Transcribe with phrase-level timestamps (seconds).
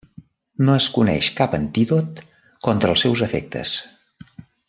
[0.67, 2.23] No es coneix cap antídot
[2.69, 3.77] contra els seus efectes.